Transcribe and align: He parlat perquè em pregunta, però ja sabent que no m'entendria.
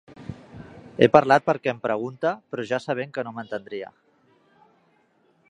He 1.01 1.07
parlat 1.15 1.45
perquè 1.49 1.71
em 1.73 1.81
pregunta, 1.83 2.33
però 2.55 2.67
ja 2.73 2.81
sabent 2.87 3.13
que 3.19 3.27
no 3.29 3.35
m'entendria. 3.37 3.93